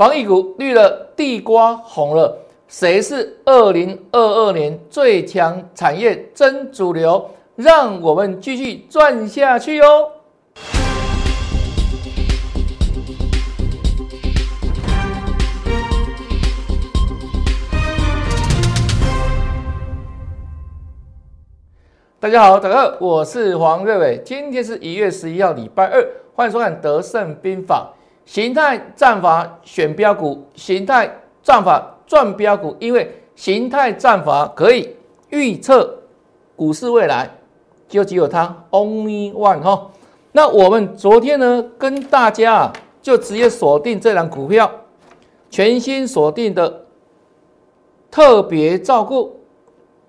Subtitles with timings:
[0.00, 2.34] 防疫股绿了，地瓜红了，
[2.68, 7.30] 谁是二零二二年最强产业真主流？
[7.54, 10.10] 让我们继续赚下去哟！
[22.18, 24.22] 大家好，大家好，我是黄瑞伟。
[24.24, 26.02] 今天是一月十一号，礼拜二，
[26.34, 27.92] 欢迎收看《德胜兵法》。
[28.30, 34.94] 形态战法选标股，形态战法赚标股，因为形态战法可以
[35.30, 35.98] 预测
[36.54, 37.28] 股市未来，
[37.88, 39.90] 就只有它 only one 哈。
[40.30, 42.72] 那我们昨天呢，跟大家啊，
[43.02, 44.70] 就直接锁定这档股票，
[45.50, 46.82] 全新锁定的
[48.12, 49.40] 特别照顾。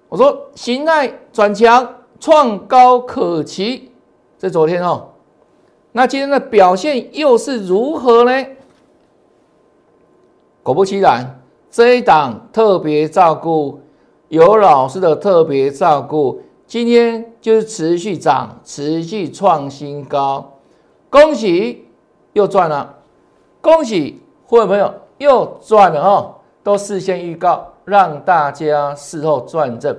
[0.10, 1.96] 我说形态转强。
[2.20, 3.92] 创高可期，
[4.38, 5.10] 这昨天哦，
[5.94, 8.46] 那今天的表现又是如何呢？
[10.64, 13.80] 果不其然，这一档特别照顾，
[14.30, 20.54] 有老师的特别照顾，今天就是持续涨，持续创新高，
[21.10, 21.88] 恭喜
[22.34, 22.98] 又赚了，
[23.60, 29.98] 恭喜会员朋友又赚了哦，都事先预告，让大家事后转正，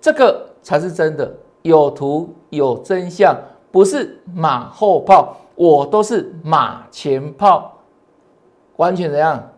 [0.00, 1.34] 这个才是真的。
[1.62, 3.36] 有图有真相，
[3.72, 7.78] 不是马后炮，我都是马前炮，
[8.76, 9.48] 完全怎样？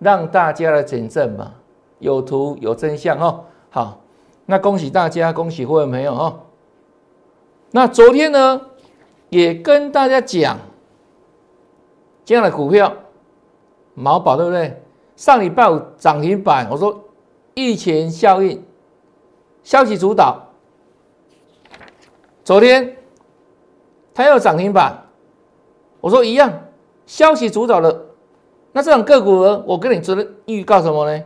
[0.00, 1.52] 让大家来见证嘛，
[1.98, 3.44] 有图有真相哦。
[3.68, 4.00] 好，
[4.46, 6.40] 那恭喜大家，恭喜会员朋友哦。
[7.70, 8.60] 那昨天呢，
[9.28, 10.56] 也跟大家讲
[12.24, 12.92] 这样的股票，
[13.94, 14.80] 毛宝对不对？
[15.16, 17.04] 上礼拜五涨停板，我说
[17.54, 18.64] 疫情效应，
[19.64, 20.40] 消息主导。
[22.44, 22.96] 昨天
[24.18, 25.00] 它又涨停板，
[26.00, 26.52] 我说一样，
[27.06, 28.06] 消息主导的。
[28.72, 29.62] 那这种个股呢？
[29.64, 31.22] 我跟你昨天预告什么呢？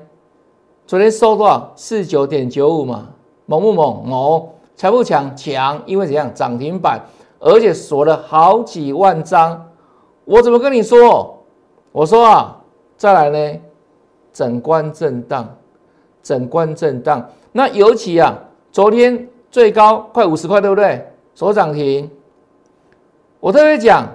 [0.86, 1.72] 昨天收多少？
[1.74, 3.08] 四九点九五嘛，
[3.46, 4.06] 猛不猛？
[4.06, 4.46] 猛！
[4.76, 6.30] 强不强强，因为怎样？
[6.34, 7.00] 涨停板，
[7.38, 9.70] 而且锁了好几万张。
[10.26, 11.42] 我怎么跟你说？
[11.92, 12.60] 我说啊，
[12.98, 13.60] 再来呢，
[14.34, 15.48] 整关震荡，
[16.22, 17.26] 整关震荡。
[17.52, 18.38] 那尤其啊，
[18.70, 21.10] 昨天最高快五十块，对不对？
[21.34, 22.10] 锁涨停，
[23.42, 24.08] 我特别讲，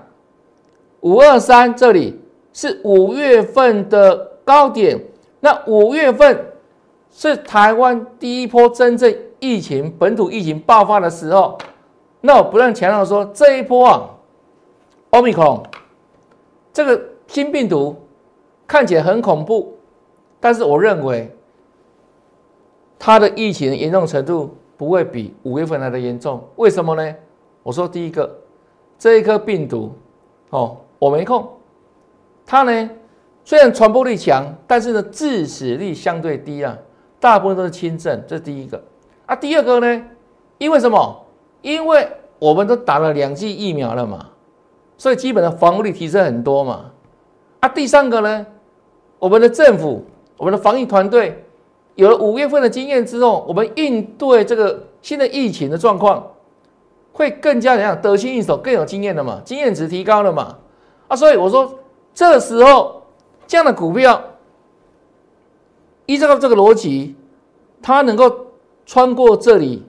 [1.01, 2.17] 五二三这里
[2.53, 4.15] 是五月份的
[4.45, 4.97] 高点，
[5.41, 6.45] 那五月份
[7.11, 11.57] 是台湾第一波真正疫情本土疫情爆发的时候，
[12.21, 14.09] 那我不断强调说这一波啊，
[15.09, 15.61] 奥密克戎
[16.71, 17.93] 这个新病毒
[18.65, 19.77] 看起来很恐怖，
[20.39, 21.29] 但是我认为
[22.97, 24.55] 它的疫情严重程度。
[24.77, 27.15] 不会比五月份来的严重，为什么呢？
[27.63, 28.29] 我说第一个，
[28.97, 29.93] 这一颗病毒，
[30.49, 31.47] 哦，我没空。
[32.45, 32.89] 它呢，
[33.43, 36.77] 虽然传播力强，但是呢，致死率相对低啊，
[37.19, 38.23] 大部分都是轻症。
[38.27, 38.81] 这是第一个。
[39.25, 40.03] 啊，第二个呢，
[40.57, 41.25] 因为什么？
[41.61, 42.07] 因为
[42.39, 44.29] 我们都打了两剂疫苗了嘛，
[44.97, 46.91] 所以基本的防护力提升很多嘛。
[47.59, 48.45] 啊，第三个呢，
[49.19, 50.05] 我们的政府，
[50.37, 51.43] 我们的防疫团队。
[51.95, 56.23] 有了五月份的经验之后，我们应对这个新的疫情的状况，
[57.17, 59.41] 会更加怎样得心应手，更有经验了嘛？
[59.43, 60.55] 经验值提高了嘛？
[61.07, 61.73] 啊，所以我说
[62.13, 63.01] 这时候
[63.47, 64.21] 这样的股票，
[66.05, 67.15] 依照这个逻辑，
[67.81, 68.31] 它能够
[68.85, 69.83] 穿过这里，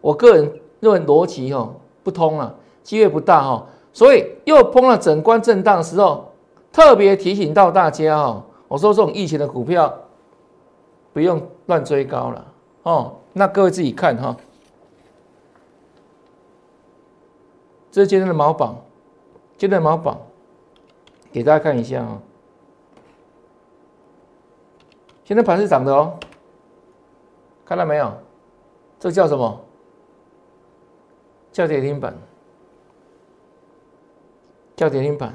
[0.00, 1.68] 我个人认为逻辑哈
[2.04, 3.66] 不通了，机会不大哈。
[3.92, 6.30] 所以又碰了整关震荡的时候，
[6.70, 9.92] 特别提醒到大家哈，我说这种疫情的股票。
[11.10, 12.44] 不用乱追高了
[12.84, 14.36] 哦，那各位自己看哈。
[17.90, 18.76] 这是今天的毛榜，
[19.56, 20.20] 今天的毛榜，
[21.32, 22.20] 给大家看一下啊。
[25.24, 26.18] 今天盘是涨的哦，
[27.64, 28.12] 看到没有？
[28.98, 29.60] 这叫什么？
[31.50, 32.16] 叫跌停板，
[34.76, 35.34] 叫跌停板。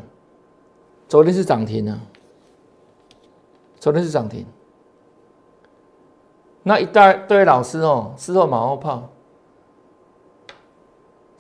[1.07, 1.99] 昨天是涨停啊，
[3.79, 4.45] 昨天是涨停。
[6.63, 9.09] 那一大堆老师哦，事后马后炮。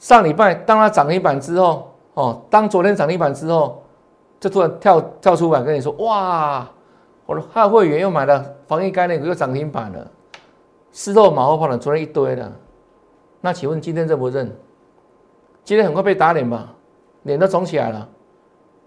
[0.03, 3.81] 上礼拜当它涨停板之后，哦，当昨天涨停板之后，
[4.37, 6.67] 就突然跳跳出来跟你说：“哇，
[7.25, 10.05] 我的汉会员又买了防疫概念股，又涨停板了。”
[10.91, 12.51] 事后马后炮的昨天一堆的。
[13.39, 14.53] 那请问今天认不认？
[15.63, 16.73] 今天很快被打脸吧？
[17.21, 18.05] 脸都肿起来了。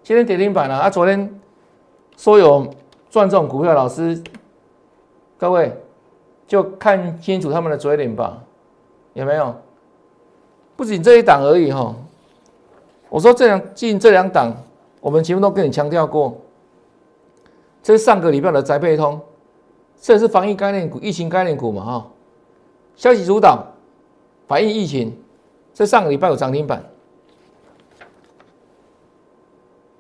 [0.03, 0.91] 今天跌停板了啊！
[0.91, 1.41] 昨天
[2.19, 2.67] 说有
[3.09, 4.23] 赚这种股票，老师，
[5.39, 5.75] 各位。
[6.47, 8.39] 就看清楚他们的嘴脸吧，
[9.15, 9.57] 有没有？
[10.77, 11.95] 不仅这一档而已哈。
[13.09, 14.55] 我说这两进这两档，
[15.01, 16.37] 我们节目都跟你强调过，
[17.83, 19.21] 这是上个礼拜的宅配通，
[20.01, 22.07] 这是防疫概念股、疫情概念股嘛哈？
[22.97, 23.65] 消息主导，
[24.47, 25.17] 反映疫情，
[25.73, 26.85] 这上个礼拜有涨停板，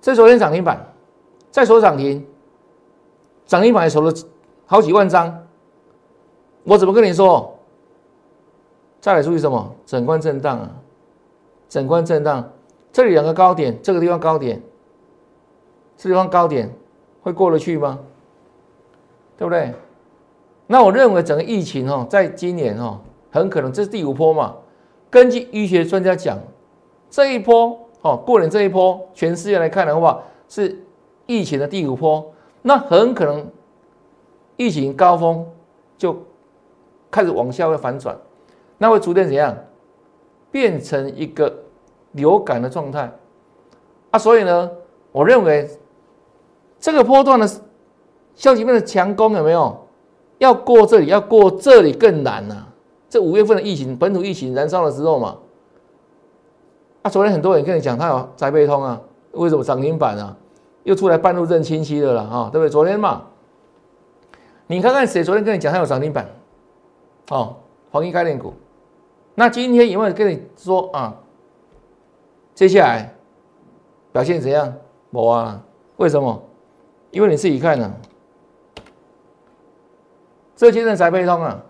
[0.00, 0.84] 这昨天涨停板，
[1.50, 2.26] 再说涨停，
[3.46, 4.12] 涨停板也收了
[4.67, 5.46] 好几万张，
[6.64, 7.55] 我怎么跟你说？
[9.06, 9.72] 再来注意什么？
[9.86, 10.68] 整关震荡啊，
[11.68, 12.44] 整关震荡，
[12.92, 14.60] 这里两个高点，这个地方高点，
[15.96, 16.68] 这地方高点
[17.22, 18.00] 会过得去吗？
[19.38, 19.72] 对不对？
[20.66, 22.98] 那我认为整个疫情哦，在今年哦，
[23.30, 24.56] 很可能这是第五波嘛。
[25.08, 26.36] 根据医学专家讲，
[27.08, 30.76] 这一波哦，过年这一波，全世界来看的话，是
[31.26, 32.28] 疫情的第五波。
[32.60, 33.48] 那很可能
[34.56, 35.46] 疫情高峰
[35.96, 36.20] 就
[37.08, 38.18] 开始往下会反转。
[38.78, 39.56] 那会逐渐怎样
[40.50, 41.52] 变成一个
[42.12, 43.11] 流感的状态
[44.11, 44.19] 啊？
[44.19, 44.70] 所以呢，
[45.12, 45.69] 我认为
[46.78, 47.49] 这个波段的
[48.34, 49.87] 消息面的强攻有没有
[50.38, 51.06] 要过这里？
[51.06, 52.67] 要过这里更难呐！
[53.08, 55.37] 这五月份的疫情，本土疫情燃烧的时候嘛，
[57.02, 59.00] 啊，昨天很多人跟你讲，他有宅配通啊，
[59.32, 60.37] 为什么涨停板啊？
[60.84, 62.69] 又出来半路认清晰的了啊，对不对？
[62.69, 63.23] 昨天嘛，
[64.67, 66.26] 你看看谁昨天跟你讲他有涨停板？
[67.31, 67.56] 哦，
[67.90, 68.52] 黄金概念股。
[69.38, 71.14] 那今天有没有跟你说啊？
[72.54, 73.14] 接下来
[74.10, 74.72] 表现怎样？
[75.10, 75.62] 没啊？
[75.98, 76.42] 为什么？
[77.10, 77.94] 因为你自己看呢。
[80.56, 81.62] 这些人才被通啊。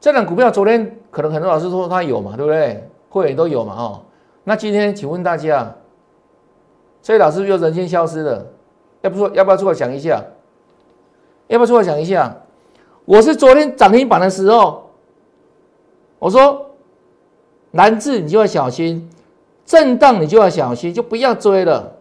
[0.00, 2.88] 这档股票昨天可能很多老师说他有嘛，对不对？
[3.10, 4.02] 会员都有嘛，哦。
[4.42, 5.70] 那今天请问大家，
[7.02, 8.46] 这老师是不是人间消失了？
[9.02, 10.24] 要不说要不要出来讲一下？
[11.48, 12.34] 要不要出来讲一下？
[13.04, 14.82] 我是昨天涨停板的时候。
[16.18, 16.70] 我说，
[17.72, 19.10] 蓝字你就要小心，
[19.66, 21.92] 震荡你就要小心，就不要追了。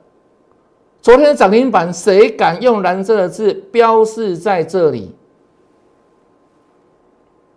[1.02, 5.14] 昨天的涨停板，谁敢用蓝色的字标示在这里？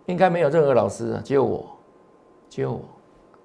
[0.07, 1.65] 应该没有任何老师啊，只有我，
[2.49, 2.81] 只有我，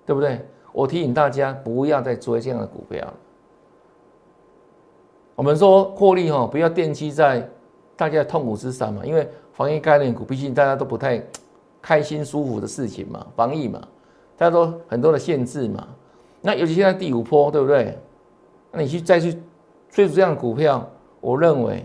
[0.05, 0.45] 对不对？
[0.73, 3.15] 我提醒大家不要再追这样的股票了。
[5.37, 7.49] 我们说获利哈，不要奠基在
[7.95, 11.23] 大家的痛苦之上嘛，因为防疫概念股毕竟大家都不太。
[11.83, 13.81] 开心舒服的事情嘛，防疫嘛，
[14.37, 15.87] 大家都很多的限制嘛。
[16.41, 17.99] 那尤其现在第五波，对不对？
[18.71, 19.37] 那你去再去
[19.91, 20.89] 追逐这样的股票，
[21.21, 21.85] 我认为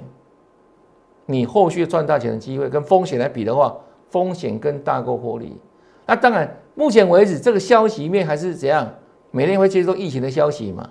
[1.25, 3.75] 你后续赚大钱的机会跟风险来比的话，
[4.09, 5.59] 风险更大过获利。
[6.05, 8.89] 那当然，目前为止这个消息面还是怎样？
[9.31, 10.89] 每天会接收疫情的消息嘛？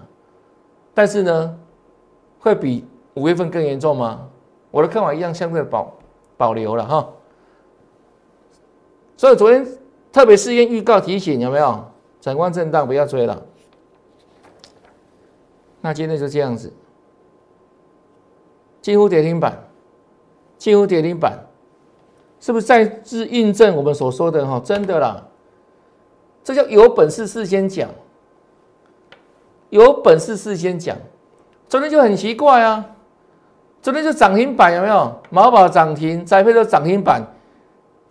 [0.92, 1.58] 但是呢，
[2.38, 4.28] 会比五月份更严重吗？
[4.70, 5.94] 我的看法一样，相对保
[6.36, 7.08] 保留了哈。
[9.16, 9.66] 所以昨天
[10.12, 11.84] 特别事先预告提醒有没有？
[12.20, 13.40] 整光震荡不要追了。
[15.80, 16.72] 那今天就这样子，
[18.82, 19.56] 几乎跌停板，
[20.58, 21.38] 几乎跌停板，
[22.40, 24.60] 是不是再次印证我们所说的哈？
[24.64, 25.22] 真的啦，
[26.42, 27.88] 这叫有本事事先讲，
[29.70, 30.96] 有本事事先讲。
[31.68, 32.84] 昨天就很奇怪啊，
[33.80, 35.20] 昨天就涨停板有没有？
[35.30, 37.24] 毛宝涨停，栽培都涨停板，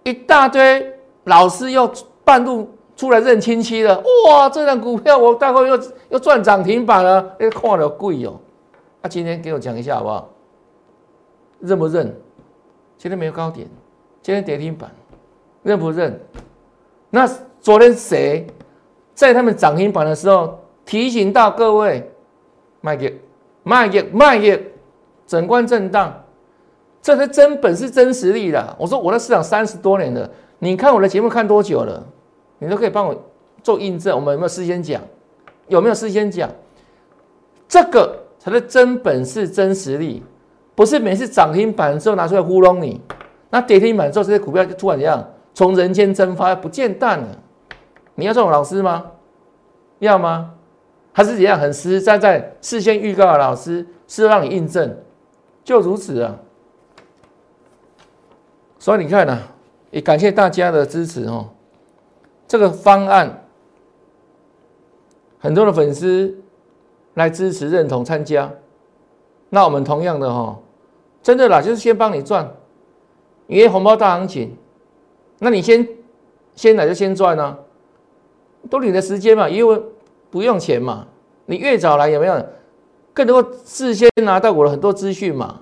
[0.04, 0.95] 一大堆。
[1.26, 1.92] 老师又
[2.24, 4.50] 半路出来认亲戚了，哇！
[4.50, 5.80] 这张股票我待会又
[6.10, 8.40] 又赚涨停板了，哎，看了贵哦。
[9.02, 10.30] 那今天给我讲一下好不好？
[11.60, 12.16] 认不认？
[12.98, 13.68] 今天没有高点，
[14.22, 14.90] 今天跌停板，
[15.62, 16.20] 认不认？
[17.10, 18.48] 那昨天谁
[19.14, 22.10] 在他们涨停板的时候提醒到各位，
[22.82, 23.22] 卖给
[23.64, 24.72] 卖给卖给，
[25.28, 26.14] 整关震荡，
[27.02, 28.76] 这是真本事真实力的。
[28.80, 30.30] 我说我在市场三十多年了。
[30.60, 32.04] 你看我的节目看多久了？
[32.60, 33.24] 你都可以帮我
[33.62, 34.16] 做印证。
[34.16, 35.02] 我们有没有事先讲？
[35.68, 36.50] 有没有事先讲？
[37.68, 40.24] 这个才是真本事、真实力，
[40.76, 43.02] 不是每次涨停板之后拿出来糊弄你。
[43.50, 47.28] 那跌停板之后，这些股票就突然怎样，从人间蒸发，不见淡了。
[48.16, 49.12] 你要这种老师吗？
[50.00, 50.54] 要吗？
[51.12, 54.98] 还是怎样很实实在在事先预告的老师，是让你印证？
[55.64, 56.36] 就如此啊。
[58.78, 59.40] 所以你看呢？
[59.96, 61.48] 也感谢大家的支持哦。
[62.50, 63.46] 这个方案，
[65.40, 66.38] 很多的粉丝
[67.14, 68.52] 来支持、认同、参加。
[69.50, 70.60] 那我们同样的哈，
[71.24, 72.46] 真的啦，就是先帮你赚，
[73.48, 74.54] 因为红包大行情，
[75.40, 75.88] 那你先
[76.56, 77.58] 先来就先赚呢，
[78.70, 79.82] 都你的时间嘛，因为
[80.30, 81.08] 不用钱嘛。
[81.46, 82.46] 你越早来有没有？
[83.14, 85.62] 更多事先拿到我的很多资讯嘛，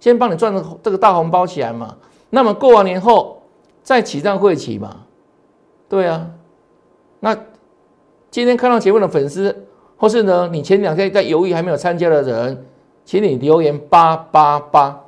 [0.00, 1.94] 先帮你赚这个大红包起来嘛。
[2.30, 3.34] 那么过完年后。
[3.88, 5.06] 在起账会起嘛？
[5.88, 6.28] 对啊，
[7.20, 7.34] 那
[8.30, 9.66] 今天看到节目的粉丝，
[9.96, 12.66] 或是呢，你前两天在犹豫还没有参加的人，
[13.06, 15.00] 请你留言八八八，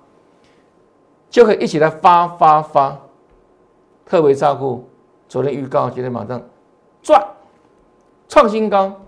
[1.29, 2.99] 就可以一起来发发发。
[4.07, 4.89] 特别照顾，
[5.29, 6.41] 昨天预告，今天马上
[7.03, 7.23] 赚，
[8.31, 8.99] 创新高，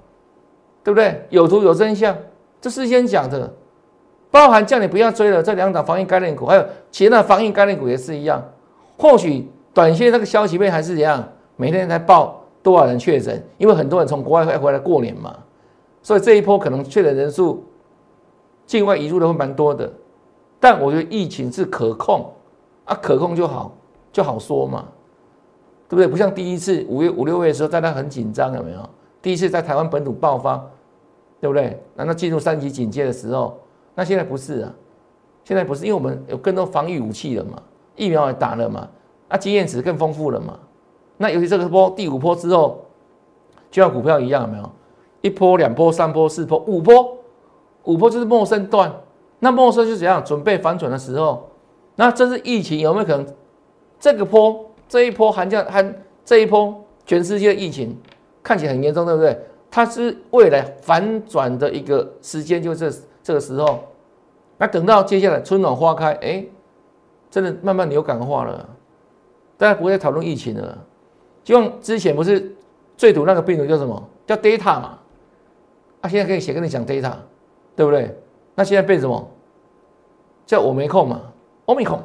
[0.84, 1.26] 对不对？
[1.30, 2.14] 有图有真相，
[2.60, 3.50] 这事先讲的，
[4.30, 8.44] 包含叫你不要追了这两档防疫概念股，还有其他防疫概念股也是一样。
[8.98, 11.26] 或许短线那个消息面还是怎样，
[11.56, 15.36] 每天在报多少人确诊，因为很多人从国外回来过年嘛，
[16.02, 17.64] 所以这一波可能确诊人数
[18.66, 19.90] 境外移入的会蛮多的。
[20.60, 22.32] 但我觉得疫情是可控
[22.84, 23.72] 啊，可控就好。
[24.12, 24.84] 就好说嘛，
[25.88, 26.06] 对不对？
[26.06, 28.90] 不像第一次五月五六月的时候，大家很紧张，有没有？
[29.22, 30.62] 第一次在台湾本土爆发，
[31.40, 31.82] 对不对？
[31.94, 33.58] 难道进入三级警戒的时候？
[33.94, 34.74] 那现在不是啊，
[35.44, 37.52] 现在不是，因为我们有更多防御武器了嘛，
[37.96, 38.86] 疫苗也打了嘛，
[39.32, 40.58] 啊，经验值更丰富了嘛。
[41.16, 42.84] 那尤其这个波第五波之后，
[43.70, 44.70] 就像股票一样，有没有？
[45.22, 47.16] 一波、两波、三波、四波、五波，
[47.84, 48.92] 五波就是陌生段。
[49.38, 50.22] 那陌生是怎样？
[50.24, 51.48] 准备反转的时候，
[51.96, 53.26] 那这是疫情有没有可能？
[53.98, 57.96] 这个波，这一波寒假寒这一波，全世界疫情
[58.42, 59.38] 看起来很严重，对不对？
[59.70, 63.78] 它是未来反转的一个时间，就这这个时候。
[64.58, 66.44] 那等到接下来春暖花开，哎，
[67.30, 68.68] 真的慢慢流感化了，
[69.62, 70.76] 大家不会再讨论疫情了。
[71.44, 72.52] 就像之前不是
[72.96, 74.02] 最毒那个病毒叫什么？
[74.26, 74.98] 叫 Data 嘛？
[76.00, 77.12] 啊，现在可以写跟你讲 Data，
[77.76, 78.20] 对不对？
[78.56, 79.30] 那现在变什么？
[80.44, 81.20] 叫我没空嘛
[81.66, 82.00] ，Omicron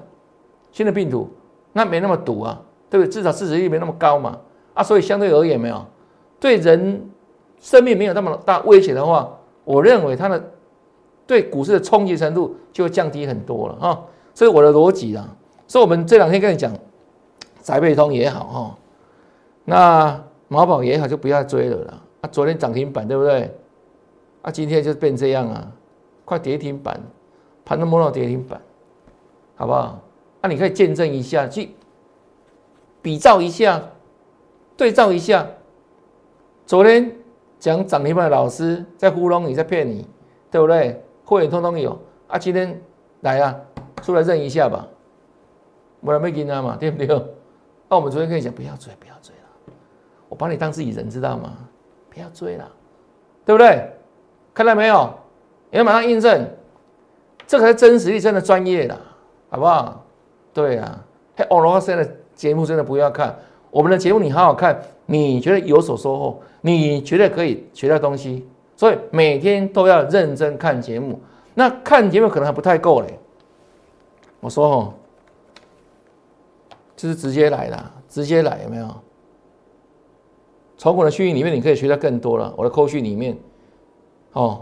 [0.72, 1.28] 新的病毒。
[1.74, 2.62] 那没那么毒啊，
[2.92, 3.12] 对不对？
[3.12, 4.38] 至少致死率没那么高嘛，
[4.76, 5.84] 啊，所以相对而言没有
[6.40, 7.10] 对人
[7.60, 10.52] 生命没有那么大威胁的话，我认为它的
[11.26, 14.06] 对股市的冲击程度就会降低很多了哈。
[14.36, 15.28] 所以我的逻辑啊，
[15.66, 16.72] 所以我们这两天跟你讲，
[17.68, 18.78] 宅配通也好哈，
[19.66, 22.02] 那毛宝也好，就不要追了啦。
[22.22, 23.54] 啊，昨天涨停板对不对？
[24.42, 25.70] 啊，今天就变这样啊，
[26.24, 26.98] 快跌停板，
[27.66, 28.62] 盘都摸到跌停板，
[29.58, 30.00] 好不好？
[30.42, 31.72] 那你可以见证一下，去
[33.02, 33.84] 比照一下，
[34.78, 35.46] 对照一下。
[36.66, 37.14] 昨天
[37.60, 40.08] 讲涨停板的老师在糊弄你，在骗你，
[40.50, 41.04] 对不对？
[41.26, 42.40] 会员通通有啊。
[42.40, 42.82] 今天
[43.20, 43.54] 来啊，
[44.02, 44.88] 出来认一下吧。
[46.00, 47.34] 我来没给他嘛，对不对？
[47.90, 49.74] 那我们昨天跟你讲，不要追，不要追了。
[50.30, 51.58] 我把你当自己人，知道吗？
[52.10, 52.70] 不要追了，
[53.46, 53.90] 对不对？
[54.54, 55.14] 看到没有？
[55.70, 56.50] 你要马上印证，
[57.46, 58.98] 这才是真实力，真的专业的，
[59.50, 60.04] 好不好？
[60.54, 63.38] 对啊，嘿，欧罗森的节目真的不要看，
[63.70, 71.20] 我们的节目你好好看，你觉得有所收获，你觉得可以学到东西，所以每天都要认真看节目。
[71.54, 73.20] 那看节目可能还不太够嘞，
[74.40, 74.94] 我说哦，
[76.98, 78.90] 就是直接来的，直接来有没有？
[80.78, 83.38] 从我的训练里面你可以学到更多了，我的扣训里面，
[84.34, 84.62] 哦，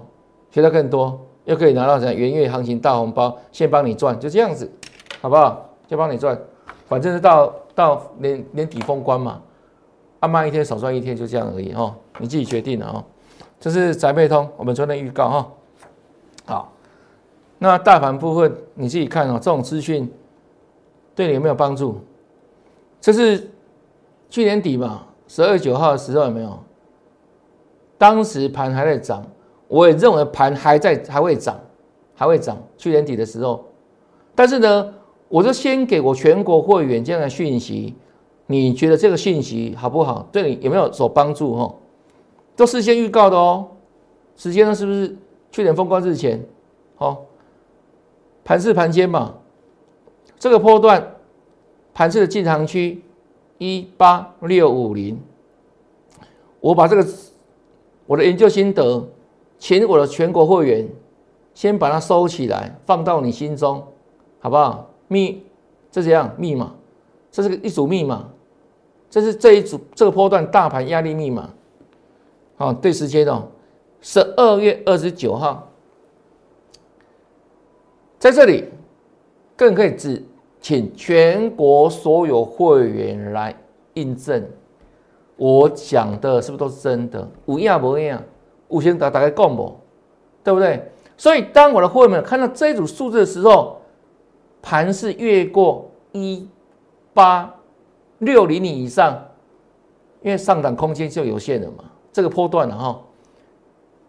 [0.51, 4.69] 学到更多，又可以拿到什么元月行情大红包，先帮你赚，就这样子，
[5.19, 5.69] 好不好？
[5.87, 6.39] 就帮你赚，
[6.87, 9.41] 反正是到到年年底封关嘛，
[10.19, 13.03] 啊慢一天少赚一天，就这样而已哈，你自己决定了哦。
[13.59, 15.51] 这是宅配通，我们昨天预告哈。
[16.45, 16.73] 好，
[17.59, 20.11] 那大盘部分你自己看哦，这种资讯
[21.13, 21.99] 对你有没有帮助？
[23.05, 23.51] 这是
[24.31, 26.57] 去年底嘛，十二月九号的时候有没有？
[27.99, 29.23] 当时盘还在涨，
[29.67, 31.55] 我也认为盘还在还会涨，
[32.15, 32.57] 还会涨。
[32.79, 33.63] 去年底的时候，
[34.33, 34.91] 但是呢？
[35.27, 37.93] 我就先给我全国会员这样的讯息，
[38.47, 40.27] 你觉得这个讯息好不好？
[40.31, 41.55] 对你有没有所帮助？
[41.55, 41.75] 哈，
[42.55, 43.67] 都事先预告的哦。
[44.35, 44.73] 时间呢？
[44.73, 45.15] 是不是
[45.51, 46.43] 去年封关之前？
[46.95, 47.23] 好，
[48.43, 49.35] 盘市盘间嘛，
[50.39, 51.14] 这个波段
[51.95, 53.01] 盘市的进场区
[53.57, 55.17] 一八六五零，
[56.59, 57.07] 我把这个
[58.05, 59.07] 我的研究心得，
[59.57, 60.85] 请我的全国会员
[61.53, 63.81] 先把它收起来，放到你心中，
[64.41, 64.89] 好不好？
[65.07, 65.41] 密，
[65.89, 66.35] 这是样？
[66.37, 66.75] 密码，
[67.31, 68.29] 这是个一组密码，
[69.09, 71.49] 这是这一组这个波段大盘压力密码。
[72.57, 73.47] 好，对时间哦，
[74.01, 75.71] 十二月二十九号，
[78.19, 78.65] 在这里
[79.55, 80.21] 更可以指
[80.65, 83.55] 请全国所有会员来
[83.93, 84.43] 印证，
[85.37, 87.29] 我讲的是不是都是真的？
[87.45, 88.19] 五样不一样，
[88.69, 89.79] 五千打打开共不，
[90.43, 90.91] 对不对？
[91.17, 93.77] 所以当我的会员们看到这一组数字的时候，
[94.59, 96.49] 盘是越过一
[97.13, 97.53] 八
[98.17, 99.23] 六厘米以上，
[100.23, 101.83] 因为上涨空间就有限了嘛。
[102.11, 102.99] 这个波段了哈，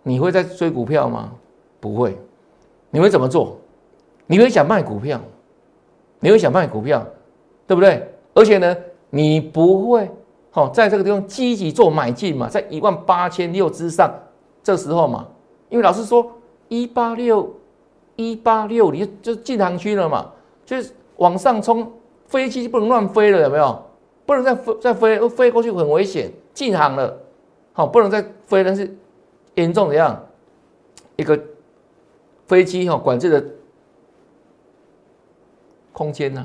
[0.03, 1.35] 你会在追股票吗？
[1.79, 2.17] 不会。
[2.89, 3.59] 你会怎么做？
[4.27, 5.21] 你会想卖股票？
[6.27, 7.07] 你会想卖股票，
[7.69, 8.05] 对不对？
[8.35, 8.77] 而且呢，
[9.11, 10.11] 你不会
[10.51, 14.13] 好在这个地方积极做买进嘛，在一万八千六之上，
[14.61, 15.29] 这时候嘛，
[15.69, 16.29] 因为老师说
[16.67, 17.49] 一八六
[18.17, 20.33] 一八六你就进航区了嘛，
[20.65, 21.93] 就是往上冲，
[22.27, 23.81] 飞机不能乱飞了，有没有？
[24.25, 27.17] 不能再飞再飞，飞过去很危险，进航了，
[27.73, 28.93] 好，不能再飞，但是
[29.55, 30.21] 严重怎样？
[31.15, 31.41] 一个
[32.49, 33.45] 飞机哈管制的
[35.97, 36.45] 空间呐，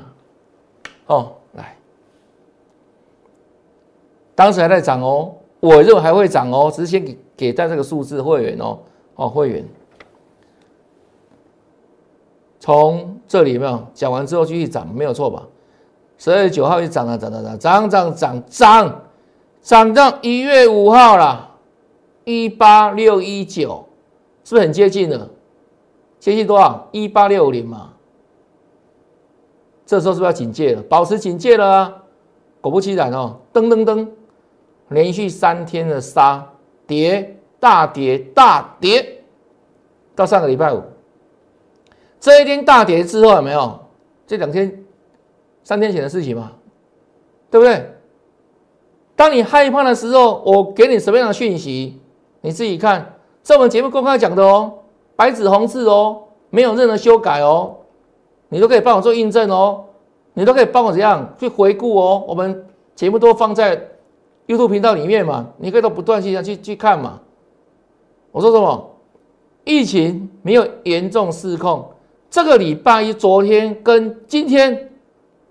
[1.08, 1.76] 哦，来，
[4.34, 8.78] 当时还在涨哦，我认为还会涨哦，只是先给给带这个数字会员哦，
[9.14, 9.68] 哦，会员，
[12.58, 15.46] 从这里没有讲完之后继续涨，没有错吧？
[16.16, 19.02] 十二月九号就涨了，涨涨涨涨涨涨涨，
[19.60, 21.50] 涨到一月五号了，
[22.24, 23.84] 一八六一九，
[24.44, 25.28] 是不是很接近了？
[26.18, 26.88] 接近多少？
[26.90, 27.91] 一八六零嘛？
[29.84, 30.82] 这时候是不是要警戒了？
[30.82, 32.02] 保持警戒了啊！
[32.60, 34.06] 果不其然哦，噔噔噔，
[34.88, 36.46] 连续三天的杀
[36.86, 39.22] 跌大跌大跌，
[40.14, 40.82] 到上个礼拜五。
[42.20, 43.80] 这一天大跌之后有没有？
[44.26, 44.84] 这两天、
[45.64, 46.52] 三天前的事情嘛，
[47.50, 47.90] 对不对？
[49.16, 52.00] 当你害怕的时候，我给你什么样的讯息？
[52.40, 54.72] 你自己看，在我们节目公开讲的哦，
[55.16, 57.76] 白纸红字哦，没有任何修改哦，
[58.52, 59.82] 你都可以帮我做印证哦，
[60.34, 62.22] 你都可以帮我怎样去回顾哦。
[62.28, 63.88] 我们节目都放在
[64.46, 67.18] YouTube 频道里面嘛，你可以都不断性去去看嘛。
[68.30, 68.90] 我说什么？
[69.64, 71.88] 疫情没有严重失控。
[72.28, 74.90] 这个礼拜一，昨天跟今天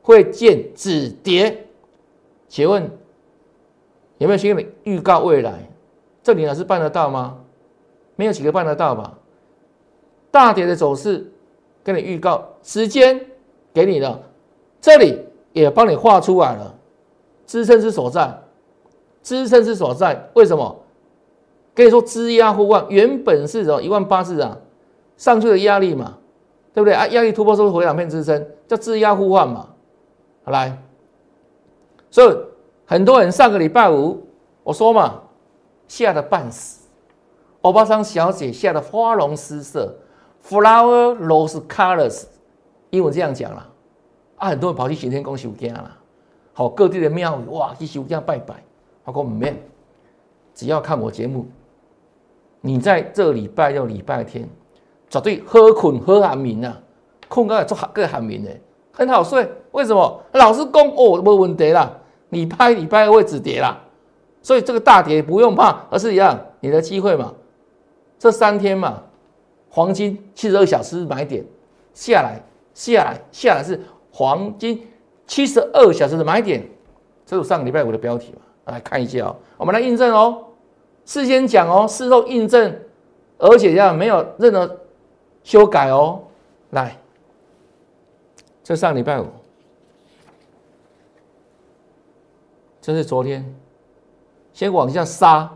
[0.04, 1.66] 会见止跌，
[2.48, 2.84] 请问
[4.20, 5.54] 有没有先预告未来？
[6.22, 7.36] 这里呢是办得到吗？
[8.16, 9.18] 没有几个办得到吧？
[10.30, 11.32] 大跌的走势
[11.84, 13.20] 跟你预告时间
[13.74, 14.22] 给你了，
[14.80, 15.20] 这里
[15.54, 16.76] 也帮你画出来了，
[17.46, 18.42] 支撑之所在，
[19.24, 20.84] 支撑之所在，为什么？
[21.74, 24.58] 跟你说，支压互换，原本是什么一万八是啊，
[25.18, 26.18] 上去的压力嘛。
[26.74, 27.06] 对不对啊？
[27.08, 29.68] 压力突破之后回两片支撑，叫支压互换嘛？
[30.46, 30.82] 好来，
[32.10, 32.38] 所以
[32.86, 34.26] 很多人上个礼拜五
[34.64, 35.20] 我说嘛，
[35.90, 36.88] 吓得半死，
[37.60, 39.94] 欧巴桑小姐吓得花容失色
[40.44, 42.24] ，flower rose colors，
[42.90, 43.68] 英文这样讲了
[44.38, 45.98] 啊，很多人跑去行天宫修家了，
[46.54, 48.64] 好各地的庙宇哇去修家拜拜，
[49.04, 49.56] 包括我们，
[50.54, 51.46] 只要看我节目，
[52.62, 54.48] 你在这礼拜六礼拜天。
[55.10, 56.74] 绝对喝困喝寒眠呐，
[57.28, 58.50] 困个做个寒眠的，
[58.94, 59.46] 很好睡。
[59.72, 60.22] 为什么？
[60.32, 61.92] 老师讲哦，没问题啦，
[62.30, 63.78] 你拍礼拜会止跌啦，
[64.42, 67.34] 所以这个大跌不用怕，而是一样你的机会嘛。
[68.18, 69.04] 这三天嘛，
[69.72, 71.44] 黄金七十二小时买点
[71.94, 72.40] 下来，
[72.76, 73.80] 下来，下来是
[74.12, 74.88] 黄金
[75.26, 76.64] 七十二小时的买点，
[77.26, 79.36] 这是上个礼拜五的标题嘛，来看一下哦。
[79.58, 80.46] 我们来印证哦，
[81.06, 82.80] 事先讲哦，事后印证，
[83.40, 84.78] 而且要没有任何。
[85.44, 86.22] 修改哦，
[86.70, 86.96] 来，
[88.64, 89.26] 这上礼拜五，
[92.80, 93.44] 这是昨天，
[94.54, 95.52] 先往下杀，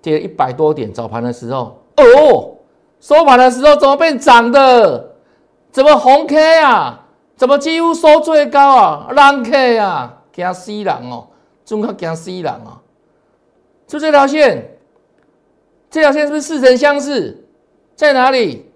[0.00, 2.56] 跌了一百多点，早盘的时候，哦，
[3.00, 5.16] 收盘的时候怎么变涨的？
[5.70, 7.04] 怎么红 K 啊？
[7.36, 9.08] 怎么几乎收最高啊？
[9.12, 11.28] 蓝 K 啊，惊死人哦，
[11.64, 12.80] 中刻惊死人哦，
[13.86, 14.76] 就这条线，
[15.90, 17.46] 这条线是不是似曾相识？
[17.94, 18.70] 在哪里？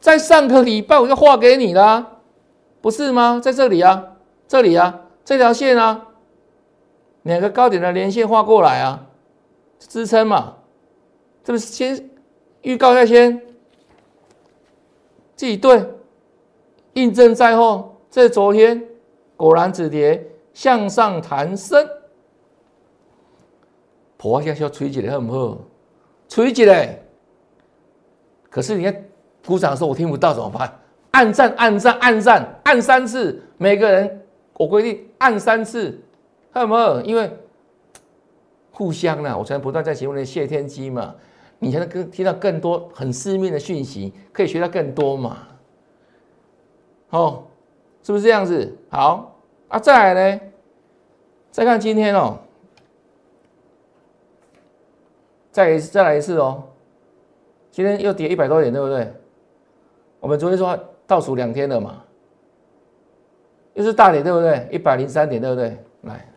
[0.00, 2.18] 在上个礼拜我就画给你了，
[2.80, 3.40] 不是吗？
[3.42, 4.04] 在这里啊，
[4.46, 6.06] 这里啊，这条线啊，
[7.22, 9.06] 两个高点的连线画过来啊，
[9.78, 10.54] 支撑嘛，
[11.42, 12.10] 这不是先
[12.62, 13.40] 预告一下先，
[15.36, 15.84] 自己对，
[16.94, 17.96] 印证在后。
[18.10, 18.82] 这昨天
[19.36, 21.88] 果然止跌，向上弹升，
[24.16, 25.58] 破一下要吹起来好不好？
[26.28, 26.98] 吹起来，
[28.50, 29.04] 可是你看。
[29.44, 30.72] 鼓掌的时候我听不到怎么办？
[31.10, 36.00] 按赞按赞按赞按三次，每个人我规定按三次，
[36.52, 37.00] 看有没有？
[37.00, 37.28] 因为
[38.70, 41.12] 互相呢，我才能不断在节目里谢天机嘛，
[41.62, 45.46] 你才能更听到更多很私密的讯息，可以学到更多嘛。
[47.10, 47.44] 哦，
[48.02, 48.76] 是不是这样子？
[48.90, 50.40] 好啊，再来呢？
[51.52, 52.36] 再看今天哦，
[55.52, 56.64] 再一次再来一次哦，
[57.70, 59.14] 今天又跌一百多点，对不对？
[60.18, 62.02] 我们昨天说倒数两天了嘛，
[63.74, 64.68] 又是大跌，对不对？
[64.72, 65.78] 一百零三点，对不对？
[66.00, 66.28] 来，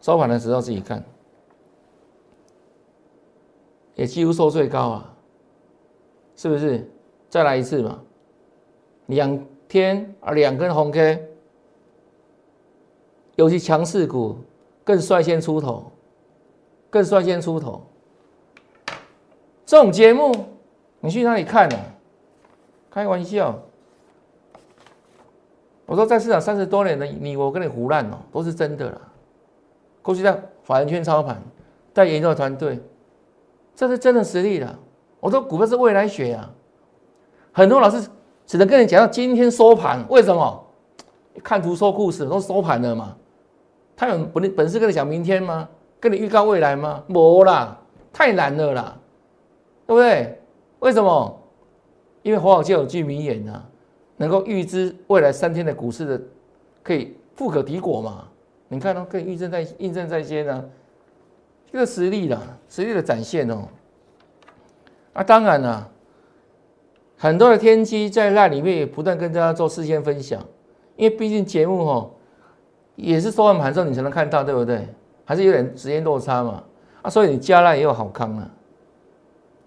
[0.00, 1.00] 收盘的时候自己看，
[3.94, 5.14] 也几乎收最高啊，
[6.36, 6.88] 是不是？
[7.28, 7.98] 再来一次嘛，
[9.06, 11.28] 两天啊，两根红 K，
[13.36, 14.38] 尤其强势股
[14.84, 15.90] 更率先出头，
[16.90, 17.82] 更率先出头。
[19.64, 20.30] 这种节目
[21.00, 21.76] 你去哪里看呢？
[22.90, 23.58] 开玩笑。
[25.86, 29.00] 我说在市场三十多年的你，我跟你胡乱哦，都是真的啦。
[30.02, 31.42] 过去在法人圈操盘，
[31.94, 32.78] 带研究团队，
[33.74, 34.78] 这是真的实力了。
[35.20, 36.50] 我说股票是未来学啊，
[37.52, 38.08] 很多老师
[38.46, 40.66] 只能跟你讲到今天收盘，为什么？
[41.42, 43.16] 看图说故事，都收盘了嘛。
[43.96, 45.68] 他有本本事跟你讲明天吗？
[46.00, 47.02] 跟你预告未来吗？
[47.06, 47.78] 没啦，
[48.12, 48.98] 太难了啦，
[49.86, 50.38] 对不对？
[50.80, 51.40] 为什么？
[52.22, 53.62] 因为华尔街有句名言呐。
[54.18, 56.20] 能够预知未来三天的股市的，
[56.82, 58.28] 可以富可敌国嘛？
[58.68, 60.64] 你看哦，可以印证在印证在先呢，
[61.72, 63.62] 这个实力的，实力的展现哦。
[65.14, 65.88] 啊，当然啦，
[67.16, 70.40] 很多的天机在那里面也不断跟大家做事先分享，
[70.96, 72.10] 因为毕竟节目哦，
[72.96, 74.86] 也是收完盘之后你才能看到，对不对？
[75.24, 76.62] 还是有点时间落差嘛？
[77.00, 78.50] 啊，所以你加赖也有好康啊，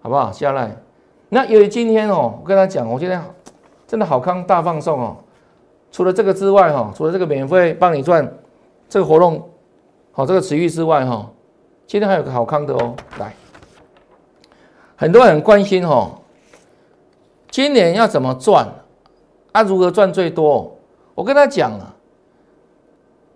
[0.02, 0.32] 好不好？
[0.32, 0.76] 加赖。
[1.30, 3.22] 那由于今天哦，我跟他讲，我今天。
[3.88, 5.16] 真的好康大放送哦！
[5.92, 8.28] 除了这个之外哈，除了这个免费帮你赚
[8.90, 9.48] 这个活动，
[10.12, 11.32] 好这个持域之外哈，
[11.88, 12.96] 今天还有个好康的哦。
[13.20, 13.34] 来，
[14.96, 16.12] 很多人关心哈，
[17.50, 18.68] 今年要怎么赚
[19.52, 19.62] 啊？
[19.64, 20.76] 如何赚最多？
[21.14, 21.96] 我跟他讲啊，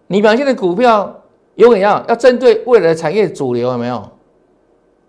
[0.07, 1.21] 你表现的股票
[1.55, 2.03] 有怎样？
[2.07, 4.09] 要针对未来的产业主流有没有？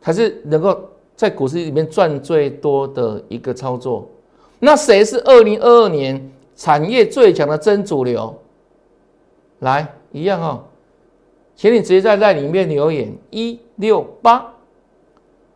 [0.02, 0.78] 才是能够
[1.14, 4.08] 在股市里面赚最多的一个操作。
[4.58, 8.34] 那谁是二零二二年产业最强的真主流？
[9.58, 10.64] 来，一样哦，
[11.60, 14.50] 请你直接在在里面留言一六八，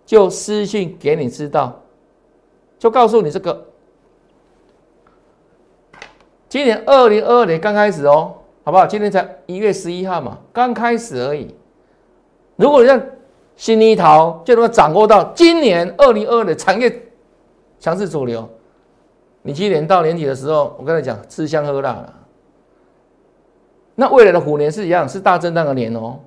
[0.05, 1.81] 就私信给你知道，
[2.79, 3.69] 就告诉你这个。
[6.47, 8.87] 今年二零二二年刚开始哦，好不好？
[8.87, 11.55] 今天才一月十一号嘛，刚开始而已。
[12.57, 13.01] 如果你让
[13.57, 17.03] 新一桃就能够掌握到今年二零二二的产业
[17.81, 18.47] 强势主流。
[19.40, 22.14] 你今年到年底的时候，我跟你讲，吃香喝辣了。
[23.94, 26.18] 那未来的虎年是一样，是大震荡的年哦，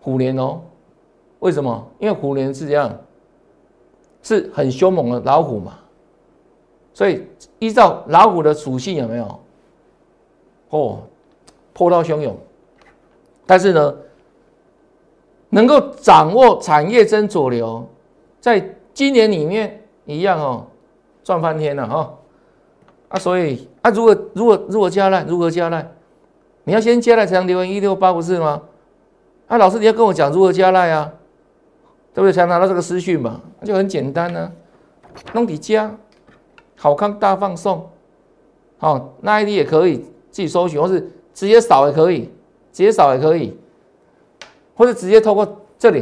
[0.00, 0.60] 虎年哦。
[1.40, 1.86] 为什么？
[1.98, 2.96] 因为虎年是这样，
[4.22, 5.78] 是很凶猛的老虎嘛。
[6.92, 7.24] 所以
[7.60, 9.40] 依照老虎的属性，有没有？
[10.70, 10.98] 哦，
[11.72, 12.36] 波涛汹涌。
[13.46, 13.94] 但是呢，
[15.48, 17.86] 能够掌握产业真主流，
[18.40, 20.66] 在今年里面一样哦，
[21.22, 22.14] 赚翻天了哈。
[23.08, 25.88] 啊，所以啊，如果如果如果加赖，如何加赖？
[26.68, 28.60] 你要先加赖才能留言一六八，不是吗？
[29.46, 31.10] 啊，老师你要跟我讲如何加赖啊，
[32.12, 32.30] 对不对？
[32.30, 34.52] 才拿到这个私讯嘛，那就很简单呢，
[35.32, 35.90] 弄底加，
[36.76, 37.88] 好看大放送，
[38.76, 39.96] 好，那 ID 也可以
[40.30, 42.24] 自己搜寻，或是直接扫也可以，
[42.70, 43.58] 直接扫也可以，
[44.76, 46.00] 或者直接透过这里，